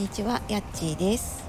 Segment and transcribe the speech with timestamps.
[0.00, 1.44] にちはやっちーです。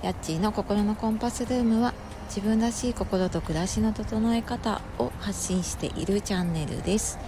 [0.00, 1.92] やっちーの心のコンパスルームは
[2.28, 7.18] 自分らしい心と暮らしの整え方を発信しているチャンネルです。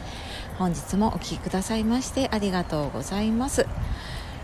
[0.57, 3.67] 本日もお聴きくださいましてありがとうございます。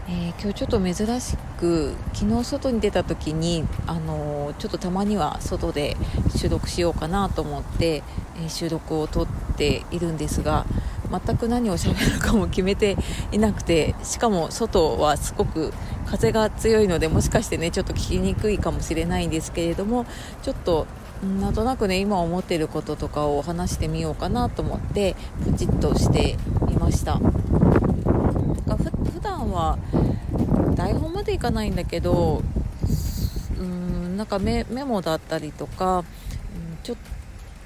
[0.08, 5.96] えー、今日ちょっと珍しく昨日外に出た時に、あのー、ちょっとたまには外で
[6.36, 8.02] 収録しようかなと思って、
[8.38, 9.26] えー、収録を撮っ
[9.56, 10.66] ているんですが
[11.10, 12.96] 全く何を喋るかも決めて
[13.32, 15.72] いなくてしかも外はすごく
[16.06, 20.06] 風が強いのでもしかしてねちょっと聞きにくいかもしれないんですけれども
[20.42, 20.86] ちょっと
[21.40, 26.36] なんとなくね今思ってることとかを話してみようかなと思ってプチッとして
[26.66, 27.18] みました。
[27.18, 29.78] なんか普段は
[30.74, 32.42] 台本までいかないんだけど
[33.58, 36.04] うんなんかメモだったりとか、
[36.82, 37.02] ちょっと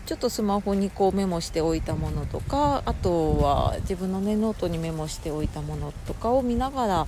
[0.08, 7.06] ちょっとスマホにこうメモしておいたものとかあとは自分の、ね、ノートにメモしておいたものとかを見ながら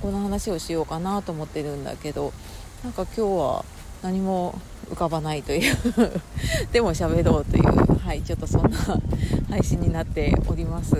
[0.00, 2.32] この話をしようかなと思ってるんだけど
[2.84, 3.64] なんか今日は
[4.00, 5.76] 何も浮かばないという
[6.70, 8.78] でも喋ろうという、はい、ちょっとそんな
[9.50, 10.94] 配信になっております。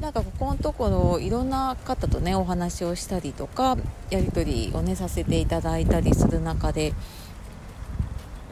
[0.00, 3.78] なんかここのところいろんな方とねお話をしたりとか
[4.10, 6.92] やり取りをねさせていただいたりする中で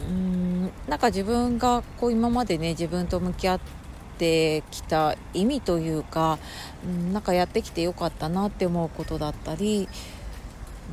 [0.09, 3.61] うんなんか自分がこう今までね自分と向き合っ
[4.19, 6.39] てきた意味というか、
[6.85, 9.89] うん、なんかやってきてよかったなって思うことだったり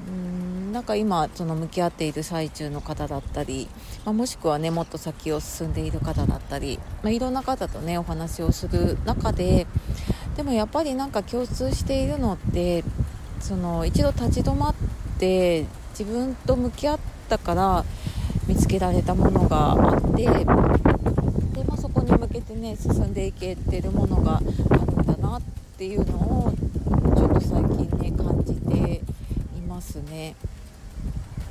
[0.07, 3.67] うんなんか今その向き合っている最中の方だったり、
[4.05, 9.67] まあ、もしくはねもっと先を進んでいる方だったり、まあ、いろんな方とねお話をする中で
[10.37, 12.83] でもやっぱりなんか共通しているのって
[13.39, 14.75] その一度立ち止まっ
[15.19, 17.85] て自分と向き合ったから
[18.49, 25.41] 見つけられたものがあってで、まあ、そこに向けてね進んでいけてるものがあるんだなっ
[25.77, 26.53] ていうのを
[27.15, 29.01] ちょっと最近ね感じて
[29.55, 30.35] いますね。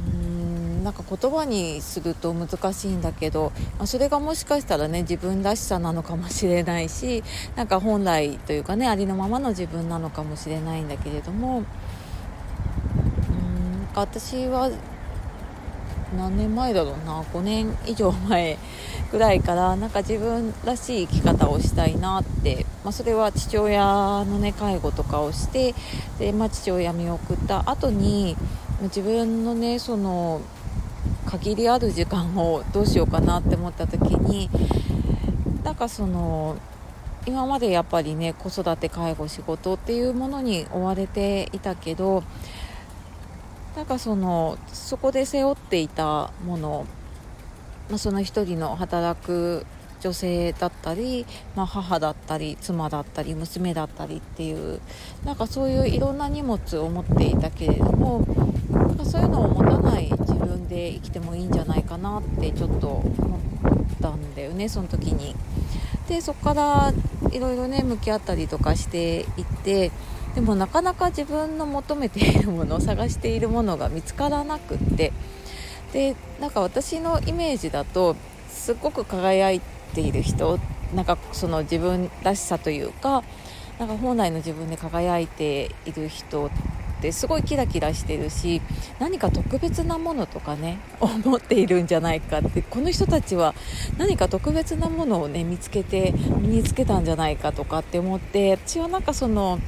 [0.01, 7.23] うんなんか言葉にすると難しいんだけど、まあ、それがもしかしたらね自分らしさなのかもしれないし
[7.55, 11.65] なんか本来というかねありのままの自分なのかもしれないんだけれどもうん
[13.95, 14.71] 私は
[16.17, 17.23] 何年前だろうな。
[17.23, 18.59] 5年以上前
[19.11, 23.83] ぐらいからなんか自分らしい生き方をしたいなって、まあ、それは父親
[24.27, 25.75] の、ね、介護とかをして
[26.19, 28.37] で、まあ、父親見送った後に
[28.83, 30.41] 自分のねその
[31.27, 34.49] 限りある時間をどうしようかなって思った時に
[35.63, 36.57] なんかその
[37.27, 42.23] 今までやっぱりね子育て介護仕事っていうものに追われていたけど
[43.79, 46.85] なんかそのそこで背負っていたもの、
[47.89, 49.65] まあ、その一人の働く
[50.01, 54.81] 女性だったり、まあ、母だったり妻だったり娘だったりっていう
[55.25, 58.27] なんかそういういろんな荷物を持っていたけれども
[58.73, 65.37] なんかそういうのを持たない自分で生きてもいいんじゃないかなってちょっと思ったんだよねその時に。
[66.09, 66.93] でそこから
[67.31, 69.93] いろいろね向き合ったりとかしていって
[70.35, 75.13] でもなかなか自分の求めているものを探しているものが見つからなくって。
[75.93, 78.15] でなんか私のイメージだと
[78.49, 79.61] すっごく輝い
[79.95, 80.59] ている人
[80.95, 83.23] なんかその自分らしさというか
[83.79, 86.51] なんか本来の自分で輝いている人っ
[87.01, 88.61] てすごいキラキラしてるし
[88.99, 93.55] 何か特別なものとかね 思っているんじゃないかってこの人たちは
[93.97, 99.61] 何か特別なものをね見つけて身につけたんじゃないかとかって思って私はなんかその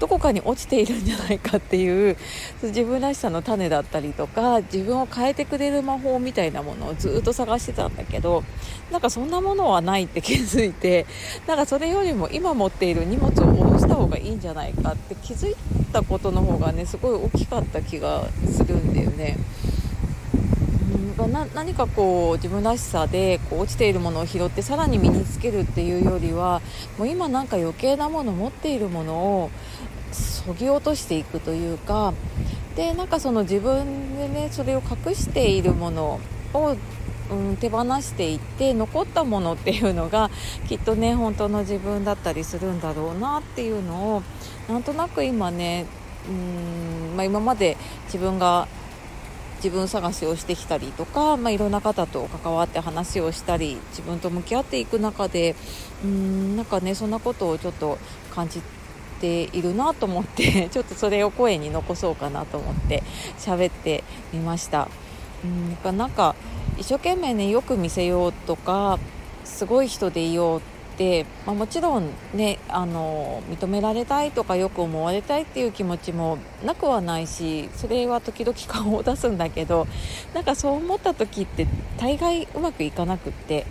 [0.00, 2.16] どこかに落ちているんじゃないかっていう
[2.62, 8.42] 自分らしさの種だったりとか自分を変えてくれる魔法みたいなものをずっと探してたんだけど
[8.90, 11.06] なんかそんなものはないって気づいて
[11.46, 15.56] なんかそれよりも今持っている荷物を下ろした方がいいんじゃないかって気づい
[15.92, 19.36] たことの方がねすごい大きかった気がするんだよね。
[21.28, 26.60] な何かこう自分らしさでこう落ちているものを拾ってさらに身につけるっていうよりは
[26.98, 29.50] もう今なんか余計なもの持っているものを
[30.12, 32.12] そぎ落としていくというか
[32.76, 36.20] でなんかその自分でねそれを隠しているもの
[36.54, 36.76] を、
[37.30, 40.30] うん、手放していって残ったものっていうのが
[40.68, 44.22] きっとね本当の自分だったりするんだろうなっていうのを
[44.68, 45.86] なんとなく今ね
[46.28, 48.68] うん、まあ、今まで自分が
[49.62, 55.54] 自分探しをしてきたりとか、まあ、いろんな方と関わって話をしたり自分と向き合っていく中で
[56.02, 57.98] うんなんかねそんなことをちょっと
[58.34, 58.62] 感じ
[59.20, 63.02] ているなと思って ちょっとそれを声に残そうかなと思って
[63.38, 64.02] 喋って
[64.32, 64.88] みました。
[65.44, 66.34] うんなんか
[66.78, 68.98] 一生懸命ねよく見せようとか
[69.44, 70.62] すごい人でいようっ、
[71.46, 79.86] まあ、もちろんねあの認められたいとかよく思われたいっていう気持ちもなくはないしそれは時々顔を出すんだけど
[80.34, 81.66] なんかそう思った時って
[81.96, 83.64] 大概うまくいかなくって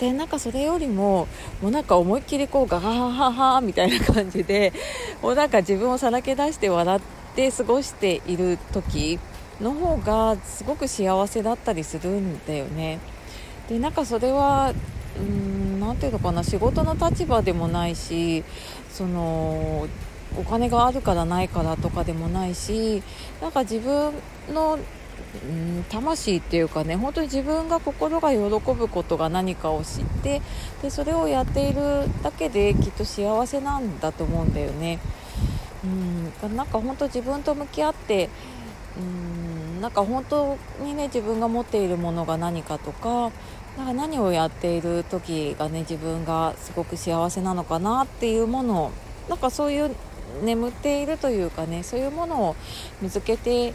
[0.00, 1.28] でなんかそれよりも
[1.62, 4.72] もうなんか思いっきりこうガハハハみたいな感じで
[5.22, 7.00] もうなんか自分をさらけ出して笑っ
[7.36, 9.20] て過ごしている時
[9.60, 12.98] の方がすごく幸せだったりするんだよね。
[13.68, 14.74] でなんかそれは
[15.90, 18.44] 何ていうのかな仕事の立場でもないし
[18.92, 19.88] その
[20.38, 23.02] お金があるからないからとかでもないし
[23.42, 24.12] なんか自分
[24.54, 24.78] の
[25.44, 30.40] うん魂っていうかね本当に自分が心が喜ぶことが何かを知って
[30.80, 35.00] でそれをやっているだけできっと幸せなんだと思うんだよね。
[35.82, 38.28] うんなんか本当自分と向き合って
[38.96, 39.49] うん
[39.80, 43.30] なんか本当にね自分が持っているものが何かとか
[43.78, 48.90] なんか何をやっている時がね自分がすごく幸せなのかなっていうものを
[49.28, 49.94] なんかそういう
[50.42, 52.56] 眠っているというかねそういうものを
[53.00, 53.74] 見つけて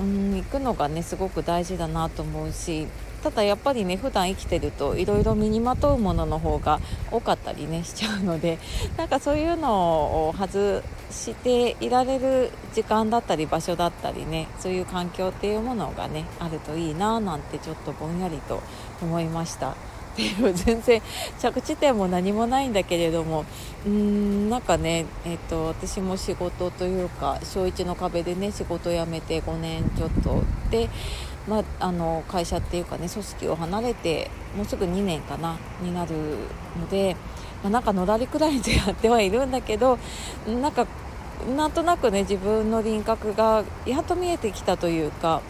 [0.00, 2.88] うんくのがねすごく大事だなと思うし
[3.24, 6.78] ただやっぱりね普段生きてるといろいろ身にまとうものの方が
[7.10, 8.58] 多かったりねしちゃうので
[8.98, 18.60] なんかそういうのを外していられる時間だったり場所だったりねそういう環境っていうものがねあるといいななんてちょっとぼんやりと
[19.00, 19.70] 思いました。
[20.14, 21.02] っていう全然
[21.40, 23.44] 着地点も何もないんだけれども
[23.84, 30.88] うーんなんかね、えーと、私も仕事というか小1の壁でね仕事辞めて5年ちょっとで、
[31.48, 36.14] まあ、あの会社っていうかね組織を離れてもうすぐ2年かなになる
[36.80, 37.16] ので、
[37.62, 39.98] まあ、なんかのらりくらいでやってはいるんだけど
[40.46, 40.86] なんか
[41.56, 45.42] なんとなくね自分の輪郭がやっと見えてきたというか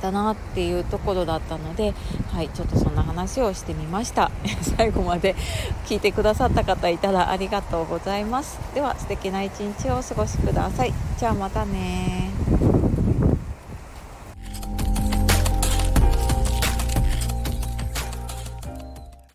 [0.00, 1.92] だなっていうところだったので、
[2.32, 4.30] はい、ちょっとそんな話をしてみました。
[4.76, 5.34] 最後まで
[5.86, 8.60] 聞いてくださった方いたらありがとうございます。
[8.74, 10.94] では素敵な一日をお過ごしください。
[11.18, 12.30] じゃあまたね